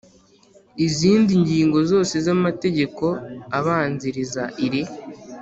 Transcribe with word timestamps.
izindi 0.85 1.31
ngingo 1.41 1.77
zose 1.91 2.13
z 2.25 2.27
amategeko 2.35 3.05
abanziriza 3.57 4.43
iri 4.65 4.81